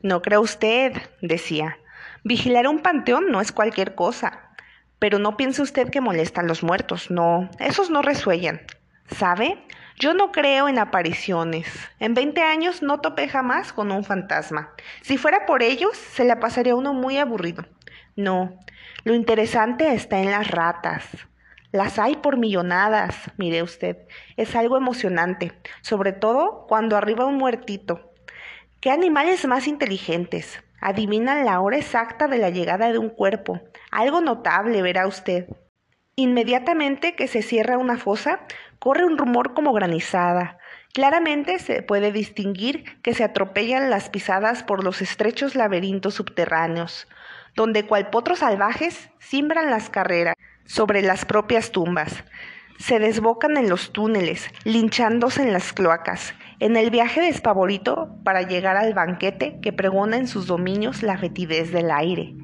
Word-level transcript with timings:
No 0.00 0.22
crea 0.22 0.40
usted, 0.40 0.92
decía. 1.20 1.78
Vigilar 2.24 2.68
un 2.68 2.80
panteón 2.80 3.30
no 3.30 3.40
es 3.40 3.52
cualquier 3.52 3.94
cosa. 3.94 4.50
Pero 4.98 5.18
no 5.18 5.36
piense 5.36 5.62
usted 5.62 5.90
que 5.90 6.00
molestan 6.00 6.46
los 6.46 6.62
muertos. 6.62 7.10
No, 7.10 7.50
esos 7.58 7.90
no 7.90 8.02
resuellan. 8.02 8.60
¿Sabe? 9.06 9.58
Yo 9.98 10.14
no 10.14 10.30
creo 10.30 10.68
en 10.68 10.78
apariciones. 10.78 11.66
En 11.98 12.14
20 12.14 12.42
años 12.42 12.82
no 12.82 13.00
topé 13.00 13.28
jamás 13.28 13.72
con 13.72 13.90
un 13.90 14.04
fantasma. 14.04 14.70
Si 15.02 15.16
fuera 15.16 15.46
por 15.46 15.62
ellos, 15.62 15.96
se 15.96 16.24
la 16.24 16.38
pasaría 16.38 16.76
uno 16.76 16.94
muy 16.94 17.18
aburrido. 17.18 17.66
No, 18.14 18.58
lo 19.04 19.14
interesante 19.14 19.94
está 19.94 20.20
en 20.20 20.30
las 20.30 20.48
ratas. 20.50 21.04
Las 21.72 21.98
hay 21.98 22.16
por 22.16 22.36
millonadas, 22.36 23.16
mire 23.36 23.62
usted. 23.62 23.98
Es 24.36 24.54
algo 24.54 24.76
emocionante, 24.76 25.52
sobre 25.82 26.12
todo 26.12 26.66
cuando 26.68 26.96
arriba 26.96 27.26
un 27.26 27.36
muertito. 27.36 28.12
¿Qué 28.80 28.92
animales 28.92 29.44
más 29.44 29.66
inteligentes? 29.66 30.62
Adivinan 30.80 31.44
la 31.44 31.58
hora 31.58 31.76
exacta 31.76 32.28
de 32.28 32.38
la 32.38 32.50
llegada 32.50 32.92
de 32.92 32.98
un 32.98 33.08
cuerpo. 33.08 33.60
Algo 33.90 34.20
notable, 34.20 34.82
verá 34.82 35.08
usted. 35.08 35.48
Inmediatamente 36.14 37.16
que 37.16 37.26
se 37.26 37.42
cierra 37.42 37.76
una 37.76 37.98
fosa, 37.98 38.38
corre 38.78 39.04
un 39.04 39.18
rumor 39.18 39.52
como 39.52 39.72
granizada. 39.72 40.58
Claramente 40.94 41.58
se 41.58 41.82
puede 41.82 42.12
distinguir 42.12 43.02
que 43.02 43.14
se 43.14 43.24
atropellan 43.24 43.90
las 43.90 44.10
pisadas 44.10 44.62
por 44.62 44.84
los 44.84 45.02
estrechos 45.02 45.56
laberintos 45.56 46.14
subterráneos, 46.14 47.08
donde 47.56 47.84
cual 47.84 48.10
potros 48.10 48.38
salvajes 48.38 49.10
simbran 49.18 49.70
las 49.70 49.90
carreras 49.90 50.36
sobre 50.66 51.02
las 51.02 51.24
propias 51.24 51.72
tumbas. 51.72 52.22
Se 52.78 53.00
desbocan 53.00 53.56
en 53.56 53.68
los 53.68 53.92
túneles, 53.92 54.48
linchándose 54.62 55.42
en 55.42 55.52
las 55.52 55.72
cloacas, 55.72 56.32
en 56.60 56.76
el 56.76 56.90
viaje 56.90 57.20
despavorito 57.20 58.16
para 58.24 58.42
llegar 58.42 58.76
al 58.76 58.94
banquete 58.94 59.58
que 59.60 59.72
pregona 59.72 60.16
en 60.16 60.26
sus 60.26 60.46
dominios 60.46 61.02
la 61.02 61.18
fetidez 61.18 61.72
del 61.72 61.90
aire. 61.90 62.34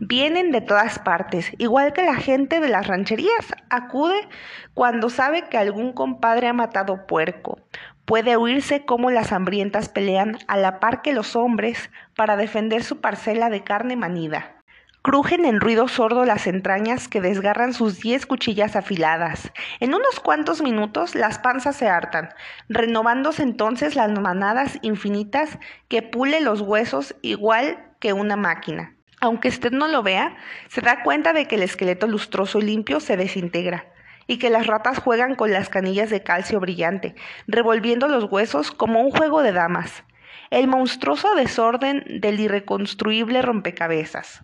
Vienen 0.00 0.52
de 0.52 0.60
todas 0.60 0.98
partes, 1.00 1.52
igual 1.58 1.92
que 1.92 2.04
la 2.04 2.14
gente 2.14 2.60
de 2.60 2.68
las 2.68 2.86
rancherías. 2.86 3.54
Acude 3.68 4.28
cuando 4.72 5.10
sabe 5.10 5.42
que 5.48 5.58
algún 5.58 5.92
compadre 5.92 6.46
ha 6.46 6.52
matado 6.52 7.06
puerco. 7.06 7.58
Puede 8.04 8.36
oírse 8.36 8.84
cómo 8.84 9.10
las 9.10 9.32
hambrientas 9.32 9.88
pelean 9.88 10.38
a 10.46 10.56
la 10.56 10.78
par 10.78 11.02
que 11.02 11.12
los 11.12 11.36
hombres 11.36 11.90
para 12.16 12.36
defender 12.36 12.84
su 12.84 13.00
parcela 13.00 13.50
de 13.50 13.64
carne 13.64 13.96
manida. 13.96 14.57
Crujen 15.02 15.44
en 15.44 15.60
ruido 15.60 15.86
sordo 15.86 16.24
las 16.24 16.46
entrañas 16.46 17.08
que 17.08 17.20
desgarran 17.20 17.72
sus 17.72 18.00
diez 18.00 18.26
cuchillas 18.26 18.74
afiladas. 18.74 19.52
En 19.78 19.94
unos 19.94 20.18
cuantos 20.20 20.60
minutos 20.60 21.14
las 21.14 21.38
panzas 21.38 21.76
se 21.76 21.88
hartan, 21.88 22.30
renovándose 22.68 23.42
entonces 23.42 23.94
las 23.94 24.10
manadas 24.18 24.78
infinitas 24.82 25.58
que 25.88 26.02
pule 26.02 26.40
los 26.40 26.60
huesos 26.60 27.14
igual 27.22 27.78
que 28.00 28.12
una 28.12 28.36
máquina. 28.36 28.96
Aunque 29.20 29.48
usted 29.48 29.70
no 29.72 29.88
lo 29.88 30.02
vea, 30.02 30.36
se 30.68 30.80
da 30.80 31.02
cuenta 31.02 31.32
de 31.32 31.46
que 31.46 31.54
el 31.54 31.62
esqueleto 31.62 32.06
lustroso 32.06 32.58
y 32.58 32.62
limpio 32.62 33.00
se 33.00 33.16
desintegra 33.16 33.86
y 34.26 34.38
que 34.38 34.50
las 34.50 34.66
ratas 34.66 34.98
juegan 34.98 35.36
con 35.36 35.52
las 35.52 35.68
canillas 35.68 36.10
de 36.10 36.22
calcio 36.22 36.60
brillante, 36.60 37.14
revolviendo 37.46 38.08
los 38.08 38.24
huesos 38.24 38.72
como 38.72 39.00
un 39.00 39.10
juego 39.10 39.42
de 39.42 39.52
damas. 39.52 40.04
El 40.50 40.68
monstruoso 40.68 41.34
desorden 41.34 42.20
del 42.20 42.40
irreconstruible 42.40 43.42
rompecabezas. 43.42 44.42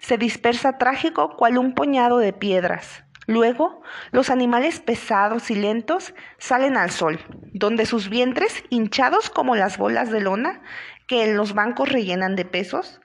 Se 0.00 0.18
dispersa 0.18 0.78
trágico 0.78 1.36
cual 1.36 1.56
un 1.56 1.74
puñado 1.74 2.18
de 2.18 2.32
piedras. 2.32 3.04
Luego, 3.26 3.82
los 4.10 4.28
animales 4.28 4.80
pesados 4.80 5.50
y 5.50 5.54
lentos 5.54 6.14
salen 6.38 6.76
al 6.76 6.90
sol, 6.90 7.20
donde 7.52 7.86
sus 7.86 8.08
vientres, 8.08 8.64
hinchados 8.70 9.30
como 9.30 9.54
las 9.54 9.78
bolas 9.78 10.10
de 10.10 10.20
lona 10.20 10.62
que 11.06 11.24
en 11.24 11.36
los 11.36 11.54
bancos 11.54 11.88
rellenan 11.88 12.34
de 12.34 12.44
pesos, 12.44 13.00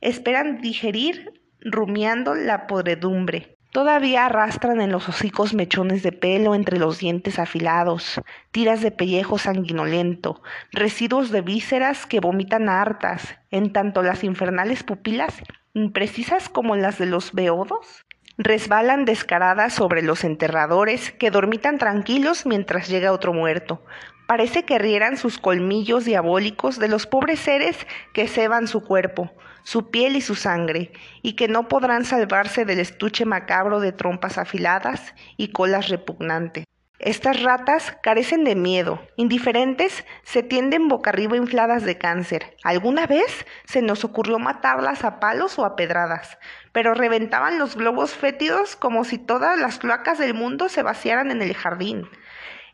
Esperan 0.00 0.62
digerir 0.62 1.42
rumiando 1.60 2.34
la 2.34 2.66
podredumbre. 2.66 3.58
Todavía 3.70 4.24
arrastran 4.24 4.80
en 4.80 4.90
los 4.90 5.08
hocicos 5.10 5.52
mechones 5.52 6.02
de 6.02 6.10
pelo 6.10 6.54
entre 6.54 6.78
los 6.78 6.98
dientes 6.98 7.38
afilados, 7.38 8.20
tiras 8.50 8.80
de 8.80 8.90
pellejo 8.90 9.36
sanguinolento, 9.36 10.42
residuos 10.72 11.30
de 11.30 11.42
vísceras 11.42 12.06
que 12.06 12.18
vomitan 12.18 12.70
hartas, 12.70 13.36
en 13.50 13.72
tanto 13.72 14.02
las 14.02 14.24
infernales 14.24 14.82
pupilas, 14.82 15.42
imprecisas 15.74 16.48
como 16.48 16.76
las 16.76 16.98
de 16.98 17.06
los 17.06 17.32
beodos, 17.32 18.04
resbalan 18.38 19.04
descaradas 19.04 19.74
sobre 19.74 20.02
los 20.02 20.24
enterradores 20.24 21.12
que 21.12 21.30
dormitan 21.30 21.78
tranquilos 21.78 22.46
mientras 22.46 22.88
llega 22.88 23.12
otro 23.12 23.32
muerto. 23.32 23.84
Parece 24.26 24.64
que 24.64 24.78
rieran 24.78 25.16
sus 25.16 25.38
colmillos 25.38 26.04
diabólicos 26.04 26.78
de 26.78 26.88
los 26.88 27.06
pobres 27.06 27.40
seres 27.40 27.86
que 28.14 28.28
ceban 28.28 28.68
su 28.68 28.82
cuerpo, 28.82 29.32
su 29.64 29.90
piel 29.90 30.16
y 30.16 30.20
su 30.20 30.36
sangre, 30.36 30.92
y 31.22 31.34
que 31.34 31.48
no 31.48 31.68
podrán 31.68 32.04
salvarse 32.04 32.64
del 32.64 32.80
estuche 32.80 33.24
macabro 33.24 33.80
de 33.80 33.92
trompas 33.92 34.38
afiladas 34.38 35.14
y 35.36 35.48
colas 35.48 35.88
repugnantes. 35.88 36.64
Estas 37.02 37.42
ratas 37.42 37.96
carecen 38.02 38.44
de 38.44 38.54
miedo, 38.54 39.00
indiferentes, 39.16 40.04
se 40.22 40.42
tienden 40.42 40.86
boca 40.86 41.08
arriba 41.08 41.34
infladas 41.34 41.82
de 41.82 41.96
cáncer. 41.96 42.58
Alguna 42.62 43.06
vez 43.06 43.46
se 43.64 43.80
nos 43.80 44.04
ocurrió 44.04 44.38
matarlas 44.38 45.02
a 45.02 45.18
palos 45.18 45.58
o 45.58 45.64
a 45.64 45.76
pedradas, 45.76 46.36
pero 46.72 46.92
reventaban 46.92 47.58
los 47.58 47.74
globos 47.74 48.12
fétidos 48.12 48.76
como 48.76 49.04
si 49.04 49.16
todas 49.16 49.58
las 49.58 49.78
cloacas 49.78 50.18
del 50.18 50.34
mundo 50.34 50.68
se 50.68 50.82
vaciaran 50.82 51.30
en 51.30 51.40
el 51.40 51.54
jardín. 51.54 52.06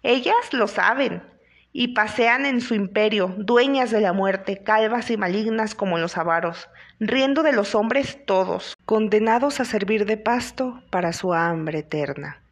Ellas 0.03 0.53
lo 0.53 0.67
saben, 0.67 1.23
y 1.73 1.95
pasean 1.95 2.47
en 2.47 2.61
su 2.61 2.75
imperio, 2.75 3.33
dueñas 3.39 3.93
de 3.93 4.01
la 4.01 4.13
muerte, 4.13 4.65
calvas 4.65 5.09
y 5.11 5.17
malignas 5.17 5.77
como 5.77 5.99
los 5.99 6.17
avaros, 6.17 6.69
riendo 6.99 7.45
de 7.45 7.53
los 7.53 7.77
hombres 7.77 8.19
todos, 8.27 8.77
condenados 8.87 9.61
a 9.61 9.65
servir 9.65 10.05
de 10.05 10.17
pasto 10.17 10.83
para 10.91 11.13
su 11.13 11.33
hambre 11.33 11.81
eterna. 11.81 12.43